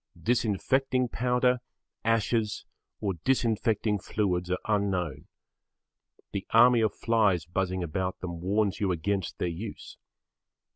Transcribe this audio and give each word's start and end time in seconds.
Disinfecting 0.19 1.09
powder, 1.09 1.59
ashes, 2.03 2.65
or 3.01 3.13
disinfecting 3.23 3.99
fluids 3.99 4.49
are 4.49 4.57
unknown. 4.67 5.27
The 6.31 6.47
army 6.49 6.81
of 6.81 6.91
flies 6.95 7.45
buzzing 7.45 7.83
about 7.83 8.19
them 8.19 8.41
warns 8.41 8.79
you 8.79 8.91
against 8.91 9.37
their 9.37 9.47
use. 9.47 9.97